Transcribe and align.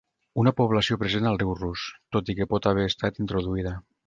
Una 0.43 0.53
població 0.61 0.97
present 1.03 1.29
al 1.31 1.37
riu 1.43 1.53
rus, 1.59 1.83
tot 2.17 2.33
i 2.35 2.39
que 2.41 2.49
pot 2.55 2.71
haver 2.73 2.89
estat 2.95 3.23
introduïda. 3.27 3.79